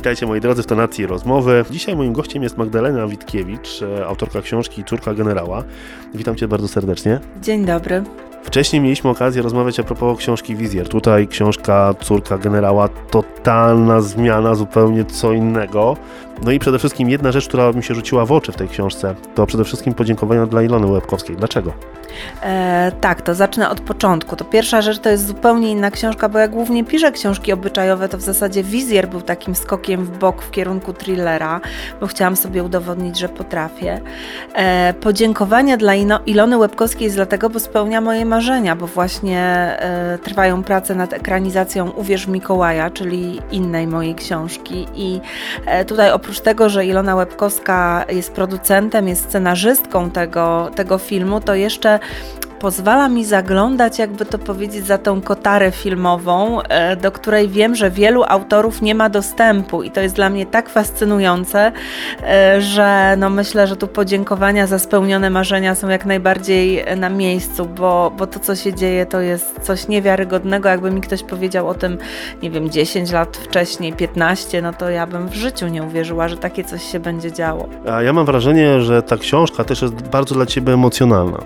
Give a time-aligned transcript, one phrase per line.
[0.00, 1.64] Witajcie moi drodzy w tonacji rozmowy.
[1.70, 5.64] Dzisiaj moim gościem jest Magdalena Witkiewicz, e, autorka książki Córka Generała.
[6.14, 7.20] Witam Cię bardzo serdecznie.
[7.42, 8.04] Dzień dobry.
[8.50, 10.88] Wcześniej mieliśmy okazję rozmawiać a propos książki Wizjer.
[10.88, 15.96] Tutaj książka Córka Generała, totalna zmiana, zupełnie co innego.
[16.44, 19.14] No i przede wszystkim jedna rzecz, która mi się rzuciła w oczy w tej książce,
[19.34, 21.36] to przede wszystkim podziękowania dla Ilony Łebkowskiej.
[21.36, 21.72] Dlaczego?
[22.42, 24.36] E, tak, to zacznę od początku.
[24.36, 28.18] To pierwsza rzecz to jest zupełnie inna książka, bo ja głównie piszę książki obyczajowe, to
[28.18, 31.60] w zasadzie Wizjer był takim skokiem w bok w kierunku thrillera,
[32.00, 34.00] bo chciałam sobie udowodnić, że potrafię.
[34.54, 35.94] E, podziękowania dla
[36.26, 41.90] Ilony Łebkowskiej jest dlatego, bo spełnia moje marzenia, bo właśnie e, trwają prace nad ekranizacją
[41.90, 44.86] Uwierz Mikołaja, czyli innej mojej książki.
[44.94, 45.20] I
[45.66, 51.54] e, tutaj oprócz tego, że Ilona Łebkowska jest producentem, jest scenarzystką tego, tego filmu, to
[51.54, 51.98] jeszcze
[52.60, 57.90] pozwala mi zaglądać, jakby to powiedzieć, za tą kotarę filmową, e, do której wiem, że
[57.90, 61.72] wielu autorów nie ma dostępu i to jest dla mnie tak fascynujące,
[62.22, 67.66] e, że no myślę, że tu podziękowania za spełnione marzenia są jak najbardziej na miejscu,
[67.66, 70.68] bo, bo to, co się dzieje, to jest coś niewiarygodnego.
[70.68, 71.98] Jakby mi ktoś powiedział o tym,
[72.42, 76.36] nie wiem, 10 lat wcześniej, 15, no to ja bym w życiu nie uwierzyła, że
[76.36, 77.68] takie coś się będzie działo.
[77.90, 81.38] A ja mam wrażenie, że ta książka też jest bardzo dla Ciebie emocjonalna.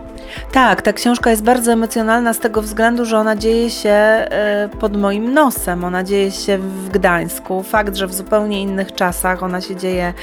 [0.53, 4.97] Tak, ta książka jest bardzo emocjonalna z tego względu, że ona dzieje się e, pod
[4.97, 5.84] moim nosem.
[5.84, 7.62] Ona dzieje się w Gdańsku.
[7.62, 10.14] Fakt, że w zupełnie innych czasach ona się dzieje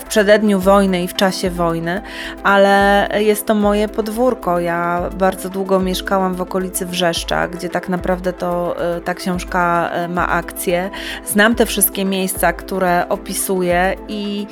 [0.00, 2.02] w przededniu wojny i w czasie wojny,
[2.42, 4.60] ale jest to moje podwórko.
[4.60, 10.08] Ja bardzo długo mieszkałam w okolicy Wrzeszcza, gdzie tak naprawdę to e, ta książka e,
[10.08, 10.90] ma akcję.
[11.26, 14.46] Znam te wszystkie miejsca, które opisuję i,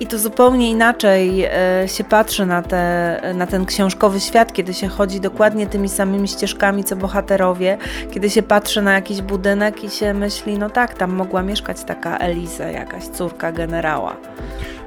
[0.00, 1.48] i to zupełnie inaczej
[1.86, 6.84] się patrzy na, te, na ten książkowy świat, kiedy się chodzi dokładnie tymi samymi ścieżkami
[6.84, 7.78] co bohaterowie,
[8.10, 12.18] kiedy się patrzy na jakiś budynek i się myśli, no tak, tam mogła mieszkać taka
[12.18, 14.16] Eliza, jakaś córka generała.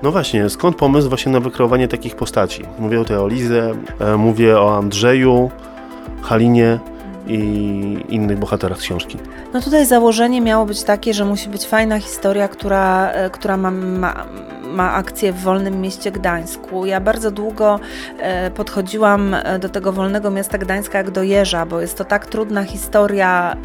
[0.03, 2.63] No właśnie, skąd pomysł właśnie na wykreowanie takich postaci?
[2.79, 5.51] Mówię tutaj o Lizę, e, mówię o Andrzeju,
[6.21, 6.79] Halinie
[7.29, 9.17] i innych bohaterach książki.
[9.53, 13.71] No tutaj założenie miało być takie, że musi być fajna historia, która, e, która ma,
[13.71, 14.25] ma
[14.69, 16.85] ma akcję w Wolnym Mieście Gdańsku.
[16.85, 17.79] Ja bardzo długo
[18.19, 22.25] e, podchodziłam e, do tego Wolnego Miasta Gdańska jak do jeża, bo jest to tak
[22.25, 23.57] trudna historia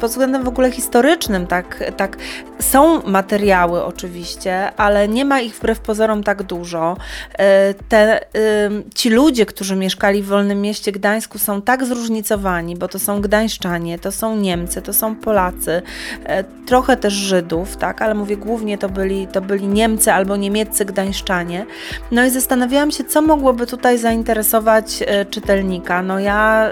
[0.00, 1.46] pod względem w ogóle historycznym.
[1.46, 2.16] Tak, tak.
[2.60, 6.96] Są materiały oczywiście, ale nie ma ich wbrew pozorom tak dużo.
[7.88, 8.20] Te,
[8.94, 13.98] ci ludzie, którzy mieszkali w Wolnym Mieście Gdańsku są tak zróżnicowani, bo to są Gdańszczanie,
[13.98, 15.82] to są Niemcy, to są Polacy,
[16.66, 21.66] trochę też Żydów, tak, ale mówię głównie to byli, to byli Niemcy, albo niemieccy gdańszczanie.
[22.10, 26.02] No i zastanawiałam się, co mogłoby tutaj zainteresować e, czytelnika.
[26.02, 26.70] No ja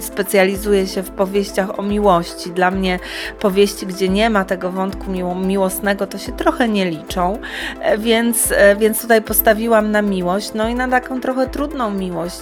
[0.00, 2.50] specjalizuję się w powieściach o miłości.
[2.50, 2.98] Dla mnie
[3.40, 7.38] powieści, gdzie nie ma tego wątku miłosnego, to się trochę nie liczą,
[7.80, 12.40] e, więc, e, więc tutaj postawiłam na miłość, no i na taką trochę trudną miłość.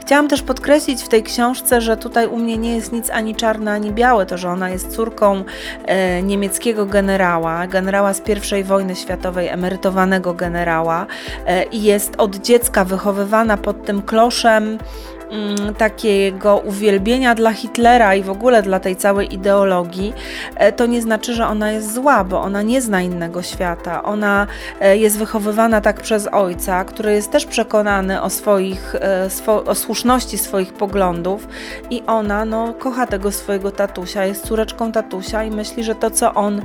[0.00, 1.45] Chciałam też podkreślić w tej książce,
[1.80, 4.96] że tutaj u mnie nie jest nic ani czarne, ani białe, to, że ona jest
[4.96, 5.44] córką
[6.22, 8.22] niemieckiego generała, generała z
[8.60, 11.06] I wojny światowej, emerytowanego generała
[11.46, 14.78] e, i jest od dziecka wychowywana pod tym kloszem
[15.78, 20.12] takiego uwielbienia dla Hitlera i w ogóle dla tej całej ideologii,
[20.56, 24.02] e, to nie znaczy, że ona jest zła, bo ona nie zna innego świata.
[24.02, 24.46] Ona
[24.80, 29.28] e, jest wychowywana tak przez ojca, który jest też przekonany o swoich, e,
[29.66, 31.48] o słuszności swoich poglądów
[31.90, 36.34] i ona no, kocha tego swojego tatusia, jest córeczką tatusia i myśli, że to, co
[36.34, 36.62] on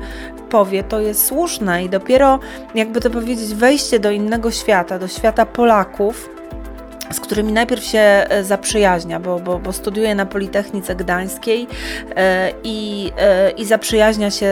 [0.49, 2.39] powie, to jest słuszne i dopiero,
[2.75, 6.29] jakby to powiedzieć, wejście do innego świata, do świata Polaków,
[7.11, 11.67] z którymi najpierw się e, zaprzyjaźnia, bo, bo, bo studiuje na Politechnice Gdańskiej
[12.15, 14.51] e, i, e, i zaprzyjaźnia się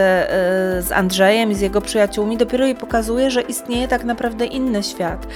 [0.80, 5.28] z Andrzejem i z jego przyjaciółmi, dopiero jej pokazuje, że istnieje tak naprawdę inny świat.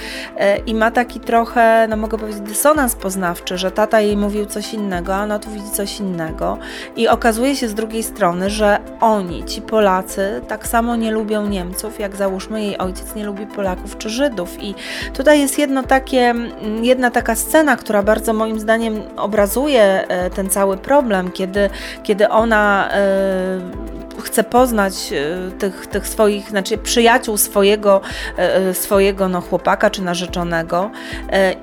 [0.66, 5.14] I ma taki trochę, no mogę powiedzieć, dysonans poznawczy, że tata jej mówił coś innego,
[5.14, 6.58] a ona tu widzi coś innego.
[6.96, 12.00] I okazuje się z drugiej strony, że oni, ci Polacy, tak samo nie lubią Niemców,
[12.00, 14.62] jak załóżmy jej ojciec nie lubi Polaków czy Żydów.
[14.62, 14.74] I
[15.14, 16.34] tutaj jest jedno takie,
[16.82, 21.70] jedna taka scena, która bardzo moim zdaniem obrazuje e, ten cały problem, kiedy,
[22.02, 28.00] kiedy ona e, chce poznać e, tych, tych swoich, znaczy przyjaciół swojego,
[28.38, 30.90] e, e, swojego no, chłopaka czy narzeczonego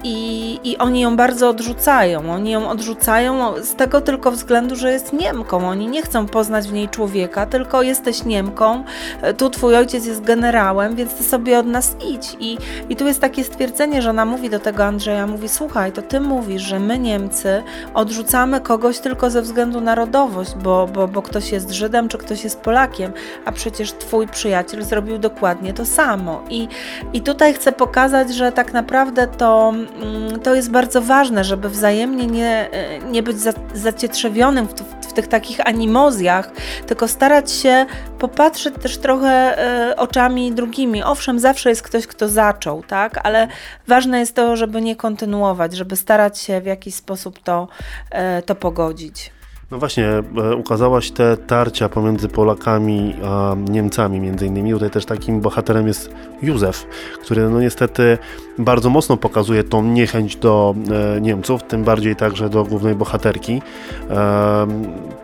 [0.03, 2.33] i, i oni ją bardzo odrzucają.
[2.33, 5.69] Oni ją odrzucają z tego tylko względu, że jest Niemką.
[5.69, 8.83] Oni nie chcą poznać w niej człowieka, tylko jesteś Niemką,
[9.38, 12.38] tu twój ojciec jest generałem, więc ty sobie od nas idź.
[12.39, 12.57] I,
[12.89, 16.19] i tu jest takie stwierdzenie, że ona mówi do tego Andrzeja, mówi słuchaj, to ty
[16.19, 17.63] mówisz, że my Niemcy
[17.94, 22.41] odrzucamy kogoś tylko ze względu na narodowość, bo, bo, bo ktoś jest Żydem, czy ktoś
[22.42, 23.14] się z Polakiem,
[23.46, 26.44] a przecież twój przyjaciel zrobił dokładnie to samo.
[26.50, 26.68] I,
[27.14, 32.28] i tutaj chcę pokazać, że tak naprawdę to, mm, to jest bardzo ważne, żeby wzajemnie
[32.28, 32.70] nie,
[33.12, 33.38] nie być
[33.74, 36.52] zacietrzewionym w, w, w tych takich animozjach,
[36.88, 37.86] tylko starać się
[38.20, 41.04] popatrzeć też trochę e, oczami drugimi.
[41.04, 43.48] Owszem, zawsze jest ktoś, kto zaczął, tak, ale
[43.88, 47.68] ważne jest to, żeby nie kontynuować, żeby starać się w jakiś sposób to,
[48.12, 49.32] e, to pogodzić.
[49.71, 50.07] No właśnie,
[50.38, 54.71] e, ukazałaś te tarcia pomiędzy Polakami a Niemcami między innymi.
[54.71, 56.09] Tutaj też takim bohaterem jest
[56.41, 56.88] Józef,
[57.21, 58.18] który no niestety
[58.57, 60.75] bardzo mocno pokazuje tą niechęć do
[61.18, 63.62] e, Niemców, tym bardziej także do głównej bohaterki.
[64.09, 64.68] E,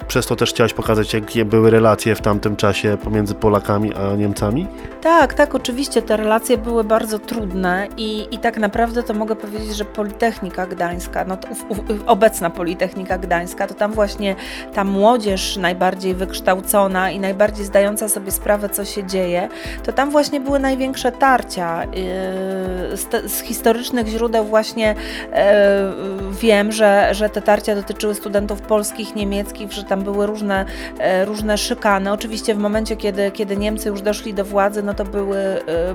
[0.08, 4.68] przez to też chciałaś pokazać, jakie były relacje w tamtym czasie pomiędzy Polakami a Niemcami?
[5.02, 9.76] Tak, tak, oczywiście te relacje były bardzo trudne i, i tak naprawdę to mogę powiedzieć,
[9.76, 11.48] że Politechnika Gdańska, no to,
[12.06, 14.36] obecna Politechnika Gdańska, to tam właśnie
[14.74, 19.50] ta młodzież najbardziej wykształcona i najbardziej zdająca sobie sprawę, co się dzieje,
[19.84, 21.84] to tam właśnie były największe tarcia.
[21.84, 22.98] Yy,
[23.28, 24.96] z, historycznych źródeł właśnie
[25.32, 25.38] yy,
[26.42, 30.66] wiem, że, że te tarcia dotyczyły studentów polskich, niemieckich, że tam były różne,
[31.00, 32.12] yy, różne szykany.
[32.12, 35.38] Oczywiście w momencie, kiedy, kiedy Niemcy już doszli do władzy, no to były,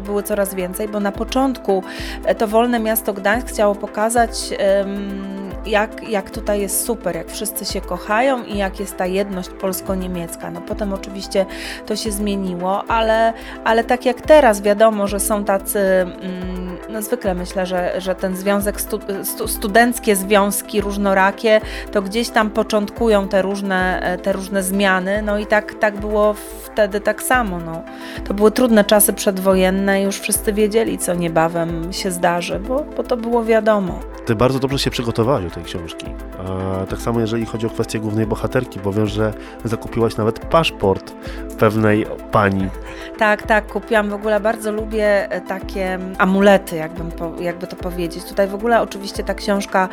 [0.05, 1.83] były coraz więcej, bo na początku
[2.38, 4.31] to wolne miasto Gdańsk chciało pokazać
[5.67, 10.50] jak, jak tutaj jest super, jak wszyscy się kochają i jak jest ta jedność polsko-niemiecka.
[10.50, 11.47] No potem oczywiście
[11.87, 13.32] to się zmieniło, ale,
[13.64, 18.37] ale tak jak teraz wiadomo, że są tacy, mm, no zwykle myślę, że, że ten
[18.37, 21.61] związek, stu, stu, studenckie związki różnorakie,
[21.93, 27.00] to gdzieś tam początkują te różne, te różne zmiany, no i tak, tak było wtedy
[27.00, 27.59] tak samo.
[27.59, 27.82] No.
[28.25, 33.17] To były trudne czasy przedwojenne, już wszyscy wiedzieli, co niebawem się zdarzy, bo, bo to
[33.17, 34.12] było wiadomo.
[34.27, 36.07] Ty bardzo dobrze się przygotowałeś do tej książki.
[36.39, 39.35] A tak samo jeżeli chodzi o kwestię głównej bohaterki, bo wiem, że
[39.65, 41.13] zakupiłaś nawet paszport
[41.59, 42.69] pewnej pani.
[43.19, 44.11] Tak, tak, kupiłam.
[44.11, 47.11] W ogóle bardzo lubię e, takie amulety, jakbym,
[47.41, 48.25] jakby to powiedzieć.
[48.25, 49.89] Tutaj w ogóle oczywiście ta książka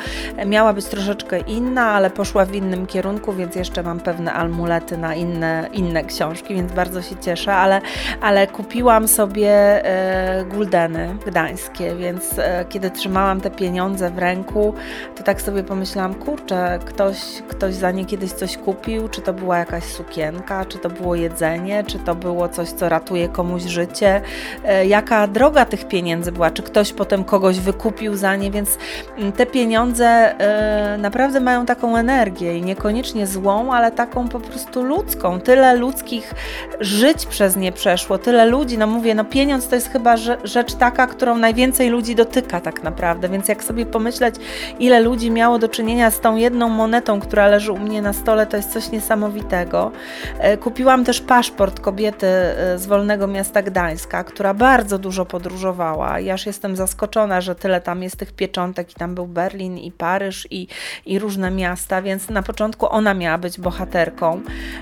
[0.46, 5.16] miała być troszeczkę inna, ale poszła w innym kierunku, więc jeszcze mam pewne amulety na
[5.16, 7.82] inne, inne książki, więc bardzo się cieszę, ale,
[8.22, 9.52] ale kupiłam sobie
[9.86, 14.74] e, guldeny gdańskie, więc e, kiedy trzymałam te pieniądze w ręku,
[15.16, 17.18] to tak sobie pomyślałam, kurczę, ktoś,
[17.48, 21.84] ktoś za nie kiedyś coś kupił, czy to była jakaś sukienka, czy to było jedzenie,
[21.84, 24.22] czy to było coś, co ratuje komuś życie,
[24.66, 28.78] e, jaka droga tych pieniędzy była, czy ktoś potem kogoś wykupił za nie, więc
[29.18, 34.84] mm, te pieniądze e, naprawdę mają taką energię i niekoniecznie złą, ale taką po prostu
[34.84, 35.40] ludzką.
[35.40, 36.34] Tyle ludzkich
[36.80, 41.08] żyć przez nie przeszło, tyle ludzi, no mówię, no pieniądz to jest chyba rzecz taka,
[41.08, 44.36] którą najwięcej ludzi dotyka tak naprawdę, więc jak sobie pomyśleć,
[44.80, 48.48] ile ludzi miało do czynienia z tą jedną monetą, która leży u mnie na stole,
[48.48, 49.92] to jest coś niesamowitego.
[50.40, 56.30] E, kupiłam też paszport kobiety e, z Wolnego Miasta Gdańska, która bardzo dużo podróżowała i
[56.30, 60.48] aż jestem zaskoczona, że tyle tam jest tych pieczątek i tam był Berlin i Paryż
[60.52, 60.68] i,
[61.06, 64.42] i różne miasta, więc na początku ona miała być bohaterką.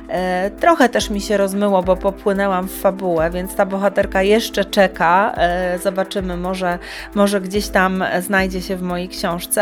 [0.09, 5.35] E, trochę też mi się rozmyło, bo popłynęłam w fabułę, więc ta bohaterka jeszcze czeka.
[5.83, 6.79] Zobaczymy, może,
[7.15, 9.09] może gdzieś tam znajdzie się w mojej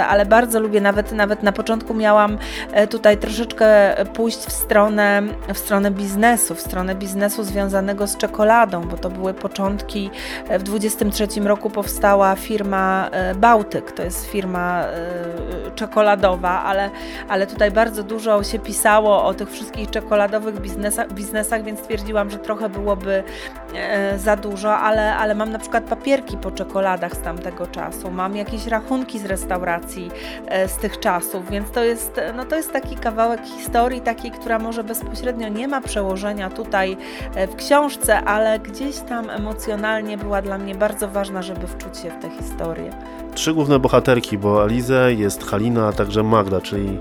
[0.08, 2.38] ale bardzo lubię, nawet, nawet na początku miałam
[2.90, 5.22] tutaj troszeczkę pójść w stronę,
[5.54, 10.10] w stronę biznesu, w stronę biznesu związanego z czekoladą, bo to były początki.
[10.60, 16.90] W 23 roku powstała firma e, Bałtyk, to jest firma e, czekoladowa, ale,
[17.30, 22.40] ale tutaj bardzo dużo się pisało o tych wszystkich czekoladowych biznesach, biznesach więc stwierdziłam, że
[22.40, 23.24] trochę byłoby
[23.76, 28.36] e, za dużo, ale, ale mam na przykład papierki po czekoladach z tamtego czasu, mam
[28.36, 29.45] jakieś rachunki z restauracji
[30.68, 34.84] z tych czasów, więc to jest, no to jest taki kawałek historii, takiej, która może
[34.84, 36.98] bezpośrednio nie ma przełożenia tutaj
[37.36, 42.10] e, w książce, ale gdzieś tam emocjonalnie była dla mnie bardzo ważna, żeby wczuć się
[42.10, 42.90] w tę historię.
[43.34, 46.98] Trzy główne bohaterki, bo Alizę, jest Halina, a także Magda, czyli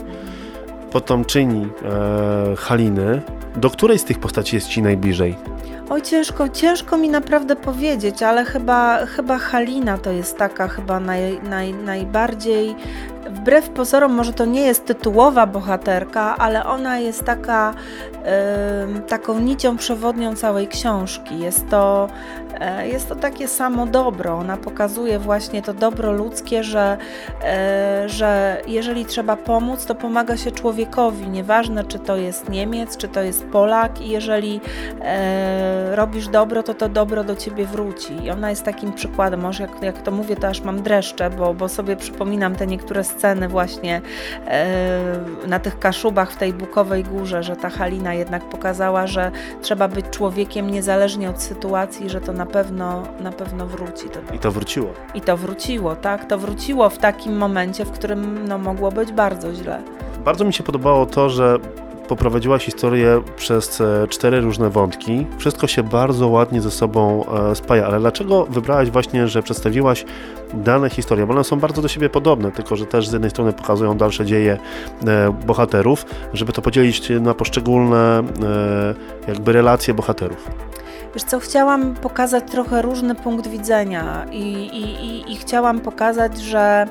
[0.93, 3.23] potomczyni e, Haliny.
[3.57, 5.37] Do której z tych postaci jest Ci najbliżej?
[5.91, 11.43] Oj, ciężko, ciężko mi naprawdę powiedzieć, ale chyba, chyba Halina to jest taka chyba naj,
[11.43, 12.75] naj, najbardziej
[13.31, 17.75] wbrew pozorom, może to nie jest tytułowa bohaterka, ale ona jest taka,
[18.99, 21.39] y, taką nicią przewodnią całej książki.
[21.39, 22.09] Jest to,
[22.83, 24.35] y, jest to takie samo dobro.
[24.35, 26.99] Ona pokazuje właśnie to dobro ludzkie, że,
[28.05, 31.29] y, że jeżeli trzeba pomóc, to pomaga się człowiekowi.
[31.29, 34.61] Nieważne, czy to jest Niemiec, czy to jest Polak, i jeżeli
[35.93, 38.25] robisz dobro, to to dobro do ciebie wróci.
[38.25, 39.41] I ona jest takim przykładem.
[39.41, 43.05] Może jak, jak to mówię, to aż mam dreszcze, bo, bo sobie przypominam te niektóre
[43.17, 44.01] sceny właśnie
[45.47, 49.31] na tych kaszubach w tej Bukowej Górze, że ta Halina jednak pokazała, że
[49.63, 54.07] trzeba być człowiekiem niezależnie od sytuacji, że to na pewno, na pewno wróci.
[54.35, 54.93] I to wróciło.
[55.15, 56.25] I to wróciło, tak?
[56.25, 59.83] To wróciło w takim momencie, w którym no, mogło być bardzo źle.
[60.25, 61.59] Bardzo mi się podobało to, że
[62.09, 65.27] poprowadziłaś historię przez e, cztery różne wątki.
[65.39, 70.05] Wszystko się bardzo ładnie ze sobą e, spaja, ale dlaczego wybrałaś właśnie, że przedstawiłaś
[70.55, 71.27] dane historie?
[71.27, 74.27] Bo one są bardzo do siebie podobne, tylko że też z jednej strony pokazują dalsze
[74.27, 74.59] dzieje
[75.07, 78.23] e, bohaterów, żeby to podzielić na poszczególne
[79.29, 80.51] jakby relacje bohaterów.
[81.15, 86.87] Wiesz co, chciałam pokazać trochę różny punkt widzenia i, i, i, i chciałam pokazać, że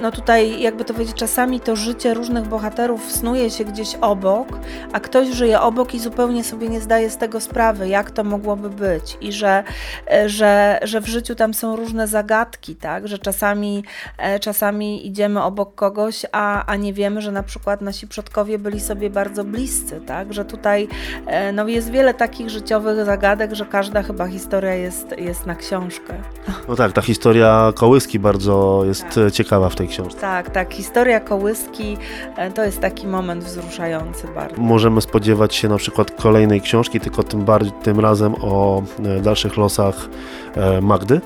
[0.00, 4.48] no tutaj, jakby to powiedzieć, czasami to życie różnych bohaterów snuje się gdzieś obok,
[4.92, 8.70] a ktoś żyje obok i zupełnie sobie nie zdaje z tego sprawy, jak to mogłoby
[8.70, 9.18] być.
[9.20, 9.64] I że,
[10.12, 13.84] e, że, że w życiu tam są różne zagadki, tak, że czasami,
[14.18, 18.80] e, czasami idziemy obok kogoś, a, a nie wiemy, że na przykład nasi przodkowie byli
[18.80, 20.88] sobie bardzo bliscy, tak, że tutaj
[21.26, 26.14] e, no, jest wiele takich życiowych zagadek, że każda chyba historia jest, jest na książkę.
[26.68, 30.20] No tak, ta historia kołyski bardzo jest E, ciekawa w tej książce.
[30.20, 30.72] Tak, tak.
[30.74, 31.96] Historia kołyski
[32.36, 34.60] e, to jest taki moment wzruszający bardzo.
[34.62, 39.56] Możemy spodziewać się na przykład kolejnej książki, tylko tym, bardziej, tym razem o e, dalszych
[39.56, 40.08] losach
[40.82, 41.20] Magdy.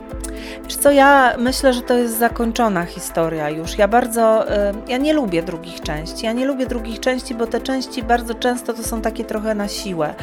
[0.65, 3.79] Wiesz co, ja myślę, że to jest zakończona historia już.
[3.79, 4.45] Ja bardzo,
[4.89, 6.27] ja nie lubię drugich części.
[6.27, 9.69] Ja nie lubię drugich części, bo te części bardzo często to są takie trochę na
[9.69, 10.15] siłę.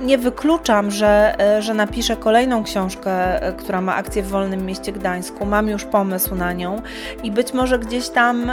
[0.00, 5.46] Nie wykluczam, że, że napiszę kolejną książkę, która ma akcję w Wolnym Mieście Gdańsku.
[5.46, 6.82] Mam już pomysł na nią
[7.22, 8.52] i być może gdzieś tam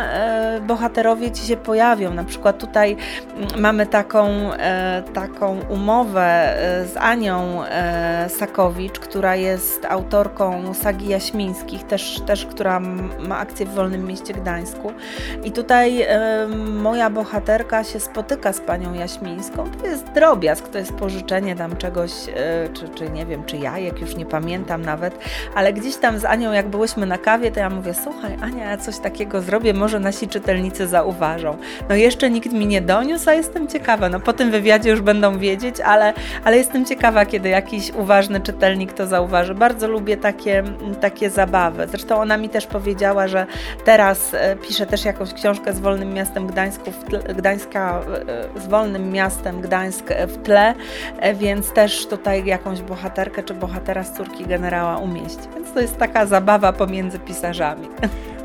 [0.67, 2.13] bohaterowie ci się pojawią.
[2.13, 2.97] Na przykład tutaj
[3.35, 4.29] mm, mamy taką,
[5.13, 6.55] taką umowę
[6.93, 7.61] z Anią
[8.27, 12.79] Sakowicz, która jest autorką sagi Jaśmińskich, też, też która
[13.19, 14.91] ma akcję w Wolnym Mieście Gdańsku.
[15.43, 16.05] I tutaj
[16.73, 19.69] moja bohaterka się spotyka z panią Jaśmińską.
[19.81, 24.01] To jest drobiazg, to jest pożyczenie tam czegoś, e, czy, czy nie wiem, czy jajek,
[24.01, 25.19] już nie pamiętam nawet,
[25.55, 28.77] ale gdzieś tam z Anią, jak byłyśmy na kawie, to ja mówię, słuchaj Ania, ja
[28.77, 31.57] coś takiego zrobię, może nasi czytelnicy zauważą.
[31.89, 34.09] No jeszcze nikt mi nie doniósł, a jestem ciekawa.
[34.09, 36.13] No po tym wywiadzie już będą wiedzieć, ale,
[36.43, 39.55] ale jestem ciekawa, kiedy jakiś uważny czytelnik to zauważy.
[39.55, 40.63] Bardzo lubię takie
[41.01, 41.87] takie, zabawy.
[41.87, 43.45] Zresztą ona mi też powiedziała, że
[43.85, 46.91] teraz e, pisze też jakąś książkę z Wolnym Miastem Gdańsku,
[47.35, 48.01] Gdańska
[48.55, 50.73] e, z Wolnym Miastem Gdańsk w tle,
[51.19, 55.47] e, więc też tutaj jakąś bohaterkę czy bohatera z córki generała umieści.
[55.55, 57.87] Więc to jest taka zabawa pomiędzy pisarzami.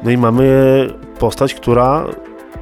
[0.02, 0.46] No i mamy
[1.18, 2.04] postać, która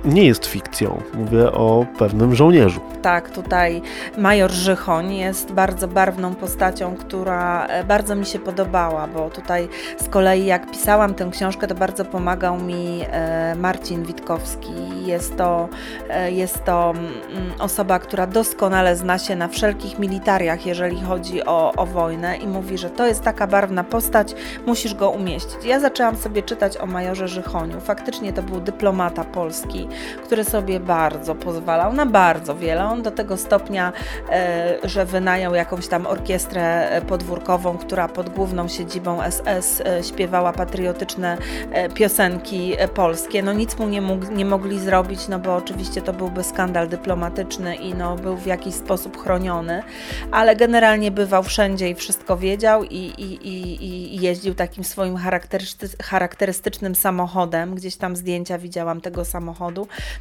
[0.05, 1.03] nie jest fikcją.
[1.15, 2.81] Mówię o pewnym żołnierzu.
[3.03, 3.83] Tak, tutaj
[4.19, 9.69] major Żychoń jest bardzo barwną postacią, która e, bardzo mi się podobała, bo tutaj
[9.99, 14.73] z kolei jak pisałam tę książkę, to bardzo pomagał mi e, Marcin Witkowski.
[15.05, 15.69] Jest to,
[16.11, 21.73] e, jest to mm, osoba, która doskonale zna się na wszelkich militariach, jeżeli chodzi o,
[21.77, 24.35] o wojnę i mówi, że to jest taka barwna postać,
[24.67, 25.65] musisz go umieścić.
[25.65, 27.81] Ja zaczęłam sobie czytać o majorze Żychoniu.
[27.81, 29.82] Faktycznie to był dyplomata polski,
[30.25, 32.85] który sobie bardzo pozwalał na bardzo wiele.
[32.85, 33.93] On do tego stopnia,
[34.31, 40.53] e, że wynajął jakąś tam orkiestrę e, podwórkową, która pod główną siedzibą SS e, śpiewała
[40.53, 41.39] patriotyczne
[41.95, 43.43] piosenki polskie.
[43.43, 47.77] No nic mu nie, mógł, nie mogli zrobić, no bo oczywiście to byłby skandal dyplomatyczny
[47.77, 49.83] i no był w jakiś sposób chroniony,
[50.31, 53.85] ale generalnie bywał wszędzie i wszystko wiedział i, i, i,
[54.17, 55.17] i jeździł takim swoim
[56.03, 57.75] charakterystycznym samochodem.
[57.75, 59.72] Gdzieś tam zdjęcia widziałam tego samochodu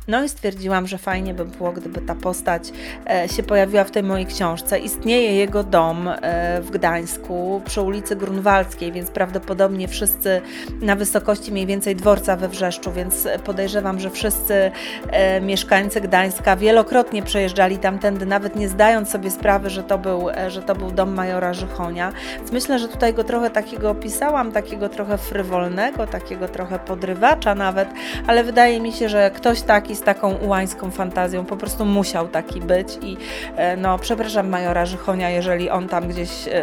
[0.08, 2.63] no i stwierdziłam, że fajnie by było, gdyby ta postać
[3.10, 4.79] e, się pojawiła w tej mojej książce.
[4.79, 10.41] Istnieje jego dom e, w Gdańsku przy ulicy Grunwaldzkiej, więc prawdopodobnie wszyscy
[10.81, 14.72] na wysokości mniej więcej dworca we Wrzeszczu, więc podejrzewam, że wszyscy
[15.12, 20.62] e, mieszkańcy Gdańska wielokrotnie przejeżdżali tamtędy, nawet nie zdając sobie sprawy, że to był, że
[20.62, 22.12] to był dom majora Żychonia.
[22.38, 27.89] Więc myślę, że tutaj go trochę takiego opisałam, takiego trochę frywolnego, takiego trochę podrywacza nawet,
[28.27, 32.62] ale wydaje mi się, że ktoś taki z taką ułańską fantazją po prostu musiał taki
[32.62, 33.17] być i
[33.55, 36.62] e, no przepraszam majora Żychonia, jeżeli on tam gdzieś e,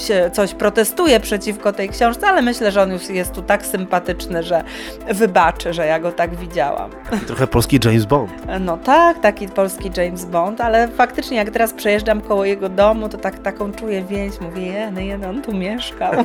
[0.00, 4.42] się coś protestuje przeciwko tej książce, ale myślę, że on już jest tu tak sympatyczny,
[4.42, 4.64] że
[5.08, 6.90] wybaczy, że ja go tak widziałam.
[7.26, 8.30] Trochę polski James Bond.
[8.60, 13.18] No tak, taki polski James Bond, ale faktycznie jak teraz przejeżdżam koło jego domu, to
[13.18, 16.12] tak, taką czuję więź, mówię, jeny, jeny, on tu mieszkał.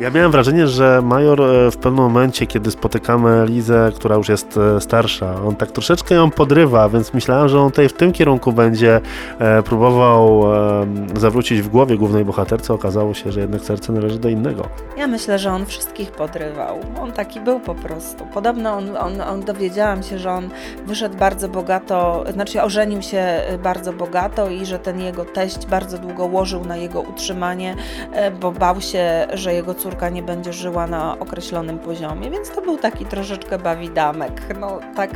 [0.00, 4.58] Ja miałem wrażenie, że major e, w pewnym momencie, kiedy spotykamy Lizę, która już jest
[4.80, 5.09] starsza,
[5.46, 9.00] On tak troszeczkę ją podrywa, więc myślałem, że on tutaj w tym kierunku będzie
[9.38, 12.74] e, próbował e, zawrócić w głowie głównej bohaterce.
[12.74, 14.68] Okazało się, że jednak serce należy do innego.
[14.96, 16.78] Ja myślę, że on wszystkich podrywał.
[17.02, 18.26] On taki był po prostu.
[18.34, 20.50] Podobno on, on, on dowiedziałam się, że on
[20.86, 26.26] wyszedł bardzo bogato, znaczy ożenił się bardzo bogato i że ten jego teść bardzo długo
[26.26, 27.76] łożył na jego utrzymanie,
[28.12, 32.62] e, bo bał się, że jego córka nie będzie żyła na określonym poziomie, więc to
[32.62, 34.42] był taki troszeczkę bawidamek.
[34.60, 35.10] No, tak,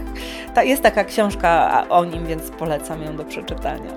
[0.55, 3.91] ta, jest taka książka o nim, więc polecam ją do przeczytania.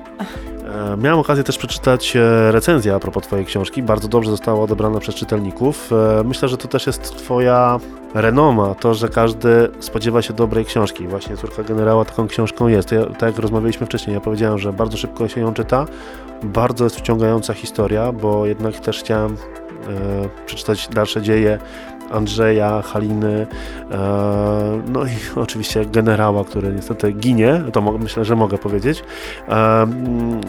[0.93, 3.83] E, miałem okazję też przeczytać e, recenzję a propos Twojej książki.
[3.83, 5.91] Bardzo dobrze została odebrana przez czytelników.
[6.25, 7.79] Myślę, że to też jest Twoja
[8.13, 11.07] renoma, to, że każdy spodziewa się dobrej książki.
[11.07, 12.91] Właśnie Córka Generała taką książką jest.
[12.91, 15.85] Ja, tak jak rozmawialiśmy wcześniej, ja powiedziałem, że bardzo szybko się ją czyta,
[16.43, 19.37] bardzo jest wciągająca historia, bo jednak też chciałem e,
[20.45, 21.59] przeczytać dalsze dzieje
[22.11, 23.47] Andrzeja, Haliny,
[23.91, 25.09] e, no i
[25.45, 29.03] oczywiście generała, który niestety ginie, to myślę, że mogę powiedzieć.
[29.47, 30.41] E, mm,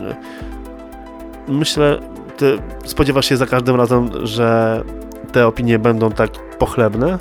[1.48, 1.98] myślę,
[2.36, 4.82] ty spodziewasz się za każdym razem, że
[5.32, 7.18] te opinie będą tak pochlebne?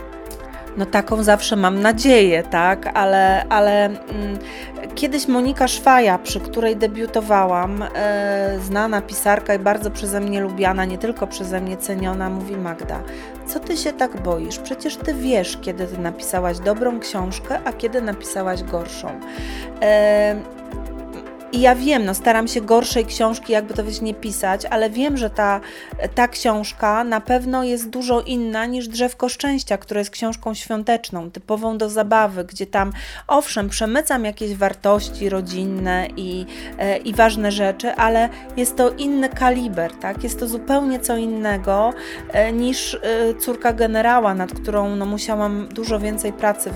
[0.77, 4.37] No taką zawsze mam nadzieję, tak, ale, ale mm,
[4.95, 10.97] kiedyś Monika Szwaja, przy której debiutowałam, e, znana pisarka i bardzo przeze mnie lubiana, nie
[10.97, 12.99] tylko przeze mnie ceniona, mówi Magda,
[13.47, 14.59] co ty się tak boisz?
[14.59, 19.19] Przecież ty wiesz, kiedy ty napisałaś dobrą książkę, a kiedy napisałaś gorszą.
[19.81, 20.35] E,
[21.51, 25.17] i ja wiem, no staram się gorszej książki, jakby to wiesz, nie pisać, ale wiem,
[25.17, 25.61] że ta,
[26.15, 31.77] ta książka na pewno jest dużo inna niż Drzewko Szczęścia, która jest książką świąteczną, typową
[31.77, 32.91] do zabawy, gdzie tam
[33.27, 36.45] owszem, przemycam jakieś wartości rodzinne i,
[36.77, 40.23] e, i ważne rzeczy, ale jest to inny kaliber, tak?
[40.23, 41.93] Jest to zupełnie co innego
[42.31, 42.99] e, niż e,
[43.39, 46.71] córka generała, nad którą no, musiałam dużo więcej pracy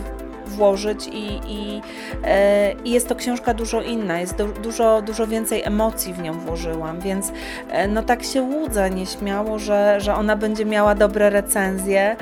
[0.51, 1.81] włożyć i, i,
[2.23, 6.39] e, i jest to książka dużo inna, jest du, dużo, dużo więcej emocji w nią
[6.39, 7.31] włożyłam, więc
[7.69, 12.15] e, no tak się łudzę nieśmiało, że, że ona będzie miała dobre recenzje.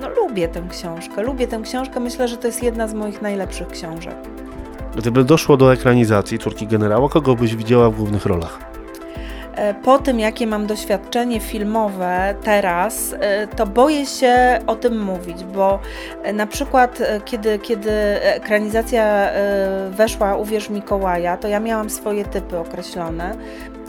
[0.00, 3.68] No lubię tę książkę, lubię tę książkę, myślę, że to jest jedna z moich najlepszych
[3.68, 4.16] książek.
[4.96, 8.75] Gdyby doszło do ekranizacji Córki Generała, kogo byś widziała w głównych rolach?
[9.56, 15.44] E, po tym, jakie mam doświadczenie filmowe teraz, e, to boję się o tym mówić,
[15.44, 15.78] bo
[16.22, 17.90] e, na przykład kiedy, kiedy
[18.22, 19.28] ekranizacja
[19.90, 23.36] weszła Uwierz Mikołaja, to ja miałam swoje typy określone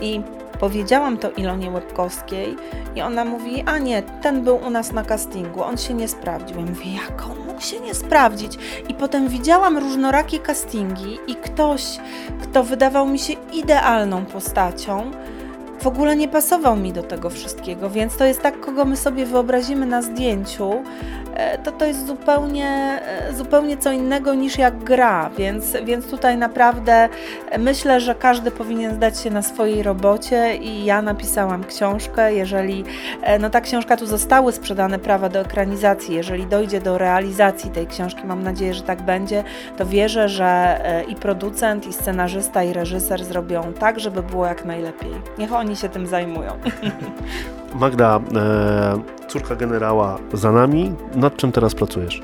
[0.02, 0.22] i
[0.60, 2.56] Powiedziałam to Ilonie Łebkowskiej
[2.96, 6.60] i ona mówi, a nie, ten był u nas na castingu, on się nie sprawdził.
[6.60, 8.58] Ja mówię, jak on mógł się nie sprawdzić?
[8.90, 12.00] I potem widziałam różnorakie castingi i ktoś,
[12.42, 15.12] kto wydawał mi się idealną postacią,
[15.80, 19.26] w ogóle nie pasował mi do tego wszystkiego, więc to jest tak, kogo my sobie
[19.26, 20.84] wyobrazimy na zdjęciu,
[21.64, 27.10] to to jest zupełnie, e, zupełnie co innego niż jak gra, więc, więc tutaj naprawdę
[27.60, 32.84] myślę, że każdy powinien zdać się na swojej robocie i ja napisałam książkę, jeżeli
[33.22, 37.88] e, no ta książka tu zostały sprzedane prawa do ekranizacji, jeżeli dojdzie do realizacji tej
[37.88, 39.44] książki, mam nadzieję, że tak będzie,
[39.78, 45.12] to wierzę, że i producent, i scenarzysta, i reżyser zrobią tak, żeby było jak najlepiej.
[45.38, 46.52] Niech oni się tym zajmują.
[47.76, 50.96] Magda, e, córka generała za nami.
[51.16, 52.22] Nad czym teraz pracujesz?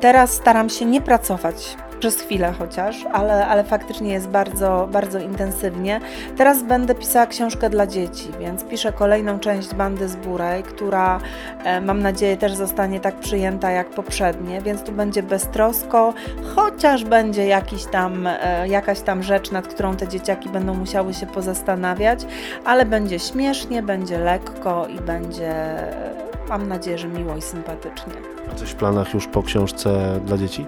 [0.00, 6.00] Teraz staram się nie pracować przez chwilę chociaż, ale, ale faktycznie jest bardzo, bardzo intensywnie.
[6.36, 11.20] Teraz będę pisała książkę dla dzieci, więc piszę kolejną część Bandy z Burej, która
[11.64, 16.14] e, mam nadzieję też zostanie tak przyjęta jak poprzednie, więc tu będzie beztrosko,
[16.54, 21.26] chociaż będzie jakiś tam, e, jakaś tam rzecz, nad którą te dzieciaki będą musiały się
[21.26, 22.26] pozastanawiać,
[22.64, 25.54] ale będzie śmiesznie, będzie lekko i będzie,
[26.48, 28.12] mam nadzieję, że miło i sympatycznie.
[28.52, 30.66] A coś w planach już po książce dla dzieci?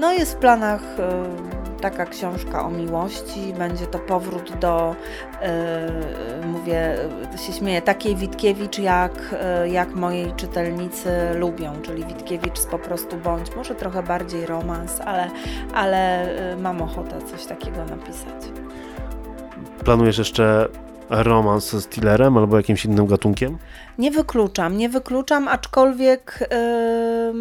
[0.00, 4.96] No jest w planach y, taka książka o miłości, będzie to powrót do,
[6.42, 6.96] y, mówię,
[7.46, 13.16] się śmieję, takiej Witkiewicz jak, y, jak mojej czytelnicy lubią, czyli Witkiewicz z po prostu
[13.16, 15.30] bądź, może trochę bardziej romans, ale,
[15.74, 16.28] ale
[16.60, 18.44] mam ochotę coś takiego napisać.
[19.84, 20.68] Planujesz jeszcze
[21.10, 23.58] romans z Tillerem albo jakimś innym gatunkiem?
[23.98, 27.32] Nie wykluczam, nie wykluczam, aczkolwiek yy,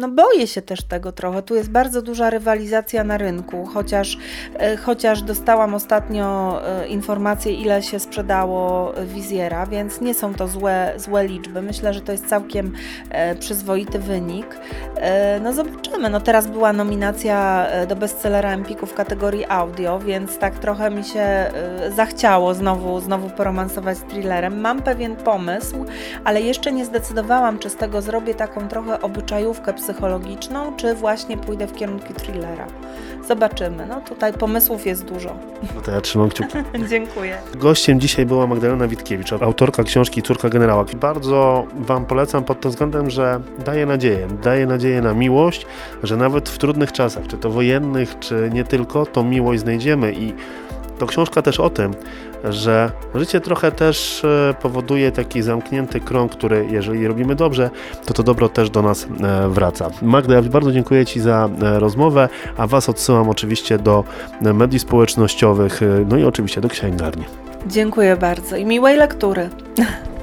[0.00, 1.42] no boję się też tego trochę.
[1.42, 4.16] Tu jest bardzo duża rywalizacja na rynku, chociaż,
[4.60, 10.94] yy, chociaż dostałam ostatnio yy, informację, ile się sprzedało wizjera, więc nie są to złe,
[10.96, 11.62] złe liczby.
[11.62, 12.72] Myślę, że to jest całkiem
[13.10, 14.46] e, przyzwoity wynik.
[15.42, 16.10] No zobaczymy.
[16.10, 21.52] No teraz była nominacja do bestsellera Empiku w kategorii audio, więc tak trochę mi się
[21.96, 24.60] zachciało znowu znowu, znowu poromansować z thrillerem.
[24.60, 25.84] Mam pewien pomysł,
[26.24, 31.66] ale jeszcze nie zdecydowałam, czy z tego zrobię taką trochę obyczajówkę psychologiczną, czy właśnie pójdę
[31.66, 32.66] w kierunku thrillera.
[33.28, 33.86] Zobaczymy.
[33.86, 35.36] No tutaj pomysłów jest dużo.
[35.74, 36.58] No to ja trzymam kciuki.
[36.90, 37.38] Dziękuję.
[37.54, 40.84] Gościem dzisiaj była Magdalena Witkiewicz, autorka książki Córka Generała.
[40.96, 44.28] Bardzo Wam polecam pod tym względem, że daje nadzieję.
[44.42, 45.66] Daje nadzieję na miłość,
[46.02, 50.34] że nawet w trudnych czasach, czy to wojennych, czy nie tylko, to miłość znajdziemy i
[51.00, 51.94] to książka też o tym,
[52.44, 57.70] że życie trochę też e, powoduje taki zamknięty krąg, który jeżeli robimy dobrze,
[58.06, 59.90] to to dobro też do nas e, wraca.
[60.02, 64.04] Magda, ja bardzo dziękuję Ci za e, rozmowę, a Was odsyłam oczywiście do
[64.40, 67.24] mediów społecznościowych, no i oczywiście do księgarni.
[67.66, 69.48] Dziękuję bardzo i miłej lektury.